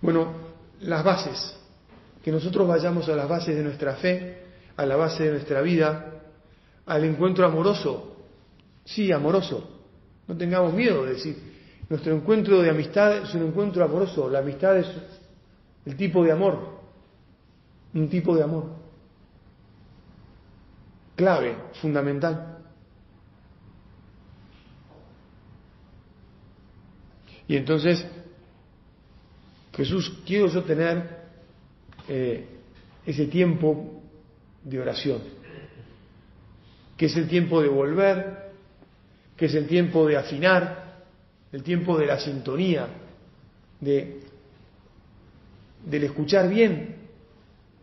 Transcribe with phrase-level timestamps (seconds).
[0.00, 0.32] Bueno,
[0.80, 1.56] las bases,
[2.22, 4.42] que nosotros vayamos a las bases de nuestra fe,
[4.76, 6.12] a la base de nuestra vida,
[6.86, 8.16] al encuentro amoroso,
[8.84, 9.68] sí, amoroso,
[10.26, 11.36] no tengamos miedo de decir,
[11.88, 14.86] nuestro encuentro de amistad es un encuentro amoroso, la amistad es
[15.84, 16.78] el tipo de amor,
[17.94, 18.66] un tipo de amor.
[21.16, 22.58] Clave, fundamental.
[27.48, 28.06] Y entonces,
[29.78, 31.18] Jesús, quiero yo tener
[32.06, 32.44] eh,
[33.06, 34.02] ese tiempo
[34.62, 35.22] de oración,
[36.98, 38.50] que es el tiempo de volver,
[39.36, 41.04] que es el tiempo de afinar,
[41.52, 42.88] el tiempo de la sintonía,
[43.80, 44.20] de,
[45.86, 46.96] del escuchar bien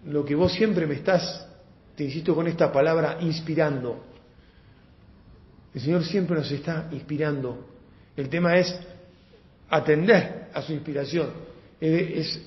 [0.05, 1.47] lo que vos siempre me estás
[1.95, 4.03] te insisto con esta palabra, inspirando.
[5.73, 7.67] El Señor siempre nos está inspirando.
[8.15, 8.77] El tema es
[9.69, 11.29] atender a su inspiración,
[11.79, 12.41] es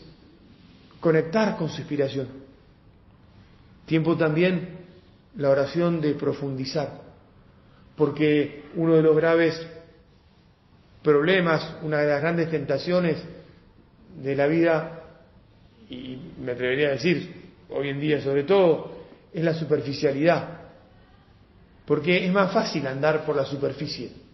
[1.01, 2.29] conectar con su inspiración.
[3.87, 4.79] Tiempo también
[5.37, 7.01] la oración de profundizar,
[7.97, 9.67] porque uno de los graves
[11.03, 13.23] problemas, una de las grandes tentaciones
[14.23, 15.05] de la vida,
[15.89, 18.99] y me atrevería a decir hoy en día sobre todo,
[19.33, 20.61] es la superficialidad,
[21.87, 24.28] porque es más fácil andar por la superficie.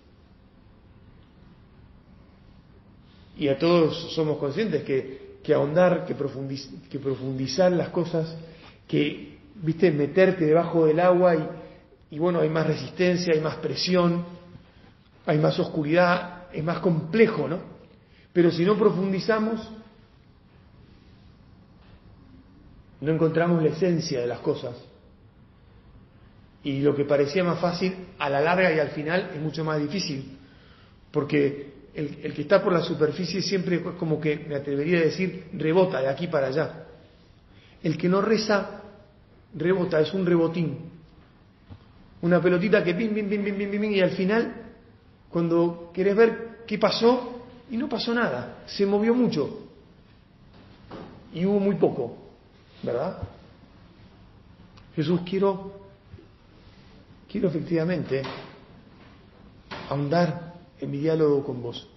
[3.36, 6.14] Y a todos somos conscientes que, que ahondar, que,
[6.90, 8.36] que profundizar las cosas,
[8.86, 11.48] que, viste, meterte debajo del agua y,
[12.16, 14.24] y bueno, hay más resistencia, hay más presión,
[15.26, 17.58] hay más oscuridad, es más complejo, ¿no?
[18.32, 19.68] Pero si no profundizamos,
[23.00, 24.76] no encontramos la esencia de las cosas.
[26.62, 29.78] Y lo que parecía más fácil, a la larga y al final, es mucho más
[29.78, 30.38] difícil.
[31.10, 36.00] Porque el, que está por la superficie siempre como que, me atrevería a decir, rebota
[36.00, 36.86] de aquí para allá.
[37.82, 38.82] El que no reza,
[39.54, 40.78] rebota, es un rebotín.
[42.22, 44.54] Una pelotita que pim, pim, pim, pim, pim, pim, y al final,
[45.30, 49.68] cuando querés ver qué pasó, y no pasó nada, se movió mucho.
[51.32, 52.16] Y hubo muy poco,
[52.82, 53.18] ¿verdad?
[54.94, 55.84] Jesús, quiero
[57.34, 58.22] quiero efectivamente
[59.90, 60.53] ahondar
[60.84, 61.88] en mi diálogo con vos.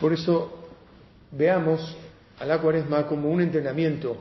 [0.00, 0.68] Por eso
[1.32, 1.96] veamos
[2.38, 4.16] a la cuaresma como un entrenamiento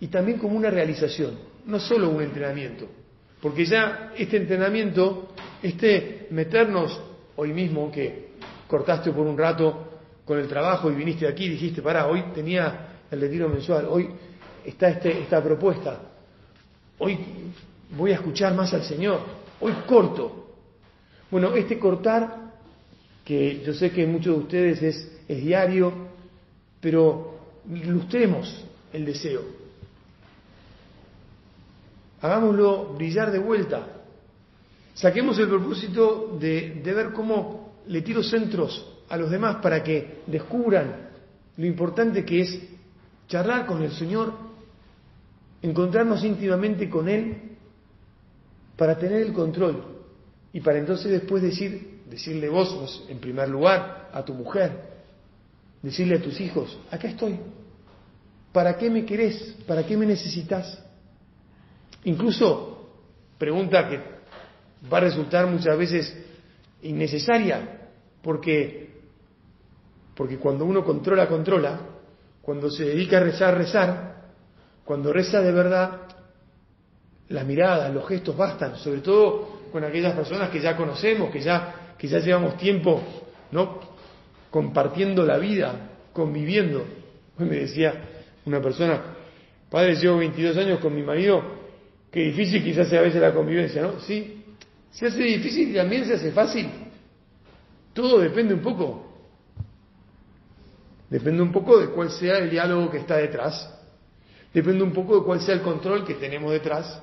[0.00, 2.86] y también como una realización, no solo un entrenamiento,
[3.42, 7.00] porque ya este entrenamiento, este meternos
[7.36, 8.28] hoy mismo, que
[8.66, 9.88] cortaste por un rato
[10.24, 14.08] con el trabajo y viniste aquí y dijiste, pará, hoy tenía el retiro mensual, hoy
[14.68, 15.98] está este, esta propuesta,
[16.98, 17.18] hoy
[17.96, 19.20] voy a escuchar más al Señor,
[19.60, 20.46] hoy corto.
[21.30, 22.52] Bueno, este cortar,
[23.24, 25.92] que yo sé que muchos de ustedes es, es diario,
[26.80, 29.42] pero lustremos el deseo.
[32.20, 33.86] Hagámoslo brillar de vuelta.
[34.94, 40.22] Saquemos el propósito de, de ver cómo le tiro centros a los demás para que
[40.26, 41.08] descubran
[41.56, 42.58] lo importante que es
[43.28, 44.32] charlar con el Señor,
[45.62, 47.36] encontrarnos íntimamente con Él
[48.76, 49.84] para tener el control
[50.52, 54.72] y para entonces después decir, decirle vos en primer lugar a tu mujer,
[55.82, 57.38] decirle a tus hijos, acá estoy,
[58.52, 59.56] ¿para qué me querés?
[59.66, 60.82] ¿Para qué me necesitas?
[62.04, 62.90] Incluso,
[63.36, 64.00] pregunta que
[64.90, 66.16] va a resultar muchas veces
[66.82, 67.90] innecesaria,
[68.22, 68.88] porque
[70.18, 71.78] porque cuando uno controla, controla,
[72.42, 74.07] cuando se dedica a rezar, rezar,
[74.88, 76.00] cuando reza de verdad,
[77.28, 81.92] las miradas, los gestos bastan, sobre todo con aquellas personas que ya conocemos, que ya,
[81.98, 83.02] que ya llevamos tiempo,
[83.52, 83.80] ¿no?
[84.50, 86.86] Compartiendo la vida, conviviendo.
[87.38, 88.02] Hoy me decía
[88.46, 88.98] una persona,
[89.68, 91.42] padre, llevo 22 años con mi marido,
[92.10, 94.00] qué difícil quizás sea a veces la convivencia, ¿no?
[94.00, 94.42] Sí,
[94.90, 96.66] se hace difícil y también se hace fácil.
[97.92, 99.04] Todo depende un poco
[101.10, 103.77] Depende un poco de cuál sea el diálogo que está detrás.
[104.52, 107.02] Depende un poco de cuál sea el control que tenemos detrás.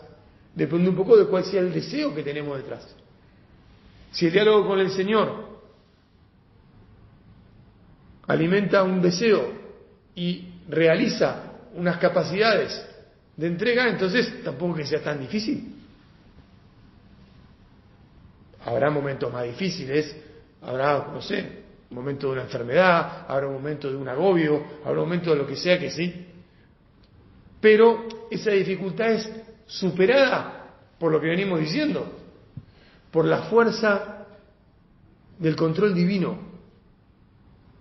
[0.54, 2.96] Depende un poco de cuál sea el deseo que tenemos detrás.
[4.12, 5.56] Si el diálogo con el Señor
[8.28, 9.52] alimenta un deseo
[10.16, 12.86] y realiza unas capacidades
[13.36, 15.76] de entrega, entonces tampoco que sea tan difícil.
[18.66, 20.16] Habrá momentos más difíciles,
[20.62, 25.02] habrá, no sé, un momento de una enfermedad, habrá un momento de un agobio, habrá
[25.02, 26.25] un momento de lo que sea que sí.
[27.66, 29.28] Pero esa dificultad es
[29.66, 30.70] superada
[31.00, 32.06] por lo que venimos diciendo.
[33.10, 34.28] por la fuerza
[35.40, 36.38] del control divino.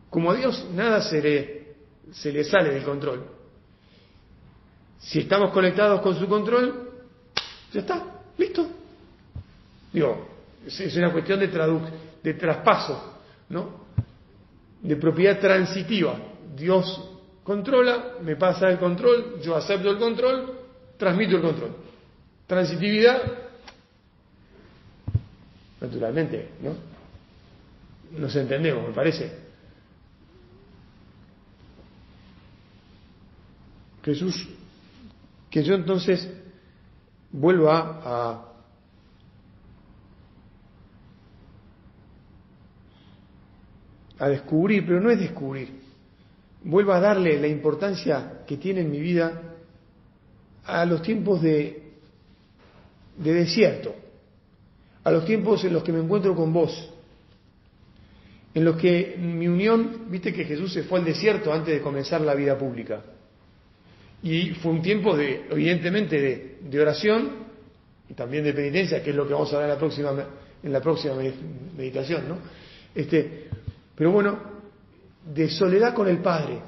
[0.09, 3.27] Como a Dios nada se le, sale del control.
[5.01, 6.91] Si estamos conectados con su control,
[7.71, 8.67] ya está, listo.
[9.93, 10.29] Digo,
[10.67, 11.49] es una cuestión de,
[12.23, 13.21] de traspaso,
[13.51, 13.85] ¿no?
[14.81, 16.17] De propiedad transitiva.
[16.57, 17.14] Dios
[17.45, 20.59] controla, me pasa el control, yo acepto el control,
[20.97, 21.77] transmito el control.
[22.47, 23.23] Transitividad,
[25.81, 26.75] naturalmente, ¿no?
[28.19, 29.45] Nos entendemos, me parece.
[34.03, 34.49] Jesús,
[35.51, 36.29] que yo entonces
[37.31, 38.55] vuelva a
[44.19, 45.84] a descubrir, pero no es descubrir,
[46.65, 49.55] vuelva a darle la importancia que tiene en mi vida
[50.65, 51.83] a los tiempos de,
[53.19, 53.95] de desierto,
[55.05, 56.91] a los tiempos en los que me encuentro con vos,
[58.55, 62.21] en los que mi unión, viste que Jesús se fue al desierto antes de comenzar
[62.21, 63.03] la vida pública.
[64.23, 67.31] Y fue un tiempo de, evidentemente, de, de oración
[68.09, 70.15] y también de penitencia, que es lo que vamos a ver en la próxima,
[70.63, 71.15] en la próxima
[71.77, 72.39] meditación, ¿no?
[72.95, 73.49] Este,
[73.95, 74.54] pero bueno,
[75.33, 76.61] de soledad con el Padre,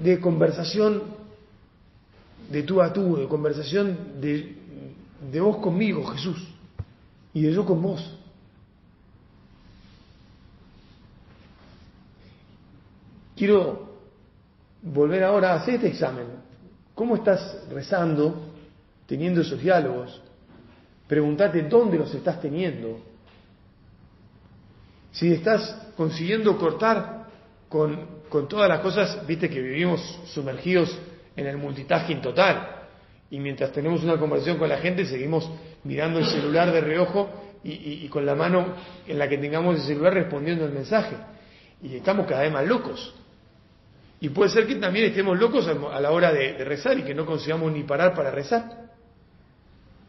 [0.00, 1.02] de conversación
[2.50, 4.56] de tú a tú, de conversación de,
[5.30, 6.46] de vos conmigo, Jesús,
[7.32, 8.18] y de yo con vos.
[13.36, 13.94] Quiero
[14.82, 16.26] volver ahora a hacer este examen.
[16.94, 18.52] ¿Cómo estás rezando,
[19.06, 20.20] teniendo esos diálogos?
[21.08, 23.00] Pregúntate dónde los estás teniendo
[25.14, 27.28] si estás consiguiendo cortar
[27.68, 30.98] con, todas las cosas, viste que vivimos sumergidos
[31.36, 32.88] en el multitasking total.
[33.30, 35.48] Y mientras tenemos una conversación con la gente, seguimos
[35.84, 37.30] mirando el celular de reojo
[37.62, 38.74] y, con la mano
[39.06, 41.16] en la que tengamos el celular respondiendo el mensaje.
[41.80, 43.14] Y estamos cada vez más locos.
[44.20, 47.14] Y puede ser que también estemos locos a la hora de, de rezar y que
[47.14, 48.90] no consigamos ni parar para rezar.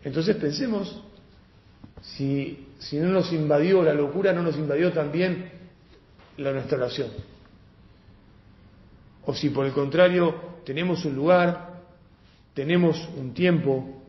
[0.04, 1.04] Entonces pensemos
[2.02, 5.52] si, si no nos invadió la locura, no nos invadió también
[6.38, 7.10] la nuestra oración.
[9.26, 11.82] O si por el contrario tenemos un lugar,
[12.54, 14.02] tenemos un tiempo,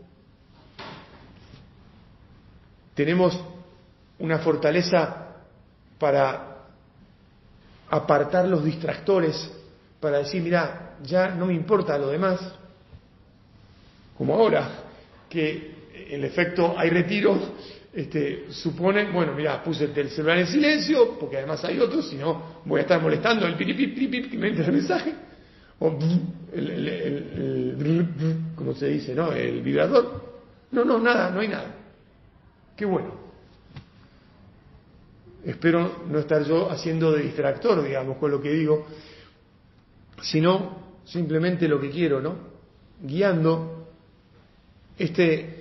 [2.95, 3.39] tenemos
[4.19, 5.37] una fortaleza
[5.99, 6.57] para
[7.89, 9.51] apartar los distractores,
[10.01, 12.41] para decir, mira, ya no me importa lo demás,
[14.17, 14.69] como ahora,
[15.29, 15.76] que
[16.11, 17.41] el efecto hay retiro
[17.97, 22.61] este, supone, bueno, mira, puse el celular en silencio, porque además hay otros, si no
[22.67, 25.15] voy a estar molestando el piripip, que me entra el mensaje,
[25.79, 25.99] o
[26.53, 28.07] el, el,
[28.55, 29.33] como se dice, ¿no?
[29.33, 30.37] El vibrador.
[30.73, 31.75] No, no, nada, no hay nada.
[32.77, 33.15] Qué bueno.
[35.43, 38.87] Espero no estar yo haciendo de distractor, digamos, con lo que digo,
[40.21, 42.37] sino simplemente lo que quiero, ¿no?
[43.03, 43.89] Guiando
[44.99, 45.56] este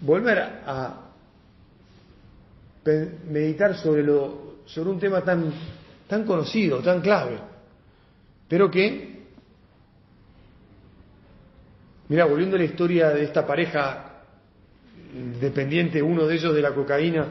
[0.00, 1.06] volver a,
[3.28, 5.52] meditar sobre, lo, sobre un tema tan,
[6.08, 7.38] tan conocido, tan clave,
[8.48, 9.26] pero que,
[12.08, 14.22] mira, volviendo a la historia de esta pareja
[15.40, 17.26] dependiente, uno de ellos de la cocaína,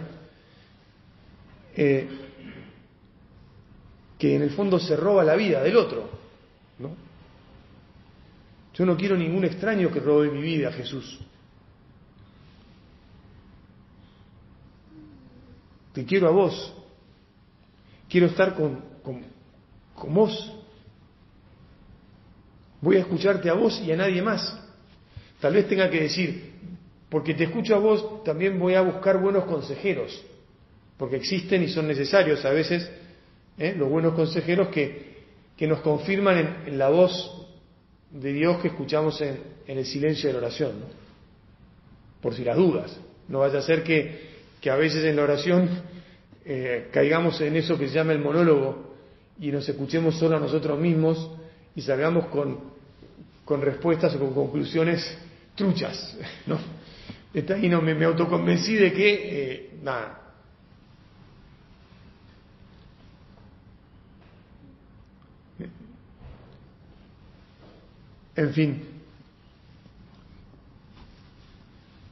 [1.76, 2.08] eh,
[4.18, 6.10] que en el fondo se roba la vida del otro,
[6.80, 7.10] ¿no?
[8.74, 11.20] Yo no quiero ningún extraño que robe mi vida, Jesús.
[15.94, 16.74] Te quiero a vos.
[18.08, 20.54] Quiero estar con, con, vos.
[22.82, 24.58] Voy a escucharte a vos y a nadie más.
[25.40, 26.54] Tal vez tenga que decir,
[27.10, 30.24] porque te escucho a vos, también voy a buscar buenos consejeros,
[30.98, 32.90] porque existen y son necesarios a veces
[33.58, 33.74] ¿eh?
[33.78, 35.18] los buenos consejeros que,
[35.56, 37.48] que nos confirman en, la voz
[38.12, 40.72] de Dios que escuchamos en, en el silencio de la oración,
[42.22, 42.98] por si las dudas.
[43.28, 45.70] No vaya a ser que que a veces en la oración
[46.46, 48.96] eh, caigamos en eso que se llama el monólogo
[49.40, 51.32] y nos escuchemos solo a nosotros mismos
[51.76, 52.60] y salgamos con,
[53.46, 55.18] con respuestas o con conclusiones
[55.56, 56.58] truchas, ¿no?
[57.34, 60.16] Ahí no, me, autoconvencí de que, eh, nada.
[68.36, 68.82] En fin,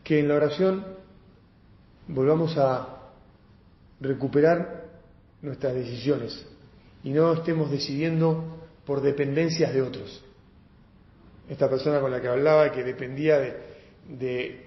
[0.03, 0.85] que en la oración
[2.07, 2.87] volvamos a
[3.99, 4.85] recuperar
[5.41, 6.45] nuestras decisiones
[7.03, 10.23] y no estemos decidiendo por dependencias de otros.
[11.49, 14.65] Esta persona con la que hablaba, que dependía de,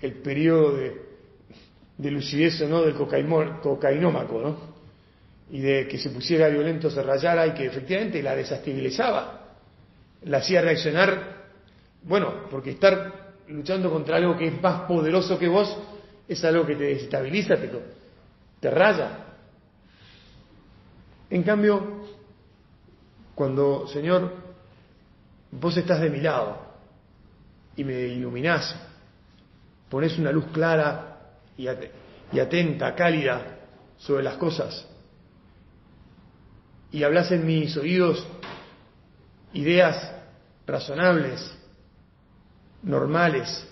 [0.00, 1.02] el periodo de,
[1.98, 2.82] de lucidez ¿no?
[2.82, 4.72] del cocainómaco, ¿no?
[5.50, 9.56] Y de que se pusiera violento, se rayara y que efectivamente la desestabilizaba,
[10.22, 11.42] la hacía reaccionar,
[12.04, 15.76] bueno, porque estar luchando contra algo que es más poderoso que vos
[16.32, 17.70] es algo que te desestabiliza, te,
[18.60, 19.18] te raya.
[21.30, 22.02] En cambio,
[23.34, 24.32] cuando, Señor,
[25.50, 26.58] vos estás de mi lado
[27.76, 28.76] y me iluminás,
[29.88, 31.20] pones una luz clara
[31.56, 31.68] y,
[32.38, 33.58] atenta, cálida
[33.98, 34.86] sobre las cosas,
[36.90, 38.26] y hablas en mis oídos
[39.54, 40.12] ideas
[40.66, 41.54] razonables,
[42.82, 43.66] normales,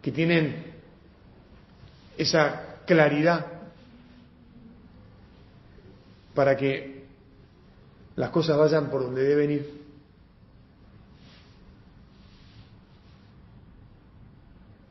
[0.00, 0.71] que tienen
[2.16, 3.46] esa claridad
[6.34, 7.04] para que
[8.16, 9.82] las cosas vayan por donde deben ir.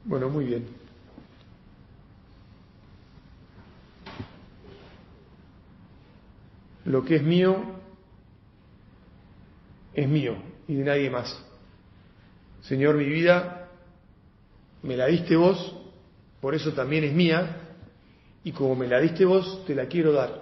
[0.04, 0.68] Bueno, muy bien.
[6.86, 7.56] Lo que es mío
[9.94, 10.36] es mío
[10.68, 11.38] y de nadie más.
[12.62, 13.70] Señor, mi vida
[14.84, 15.76] me la diste vos,
[16.42, 17.58] por eso también es mía,
[18.44, 20.42] y como me la diste vos, te la quiero dar.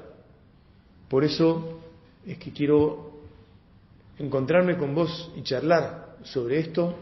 [1.10, 1.82] Por eso
[2.26, 3.12] es que quiero
[4.18, 6.96] encontrarme con vos y charlar sobre esto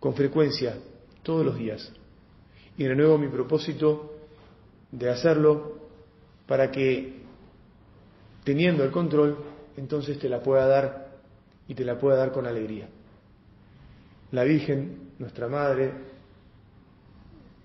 [0.00, 0.78] con frecuencia,
[1.22, 1.92] todos los días.
[2.76, 4.16] Y renuevo mi propósito
[4.90, 5.78] de hacerlo
[6.46, 7.20] para que,
[8.42, 9.36] teniendo el control,
[9.76, 11.10] entonces te la pueda dar
[11.68, 12.88] y te la pueda dar con alegría.
[14.32, 15.92] La Virgen, nuestra Madre,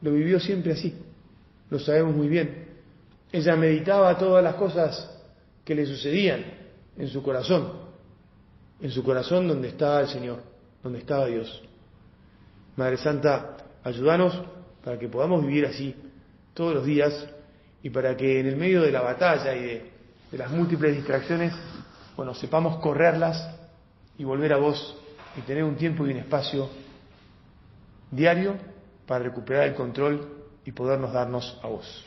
[0.01, 0.93] lo vivió siempre así,
[1.69, 2.65] lo sabemos muy bien.
[3.31, 5.11] Ella meditaba todas las cosas
[5.63, 6.45] que le sucedían
[6.97, 7.71] en su corazón,
[8.81, 10.41] en su corazón donde estaba el Señor,
[10.83, 11.61] donde estaba Dios.
[12.75, 14.41] Madre Santa, ayúdanos
[14.83, 15.95] para que podamos vivir así
[16.53, 17.27] todos los días
[17.81, 19.91] y para que en el medio de la batalla y de,
[20.31, 21.53] las múltiples distracciones,
[22.17, 23.55] bueno, sepamos correrlas
[24.17, 24.97] y volver a vos
[25.37, 26.69] y tener un tiempo y un espacio
[28.11, 28.55] diario
[29.07, 32.05] para recuperar el control y podernos darnos a vos.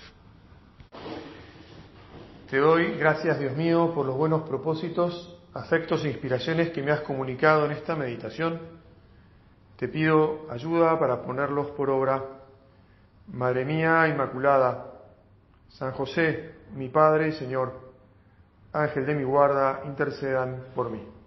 [2.51, 7.03] Te doy gracias, Dios mío, por los buenos propósitos, afectos e inspiraciones que me has
[7.03, 8.61] comunicado en esta meditación.
[9.77, 12.25] Te pido ayuda para ponerlos por obra.
[13.29, 14.87] Madre mía Inmaculada,
[15.69, 17.93] San José, mi Padre y Señor,
[18.73, 21.18] Ángel de mi guarda, intercedan por mí.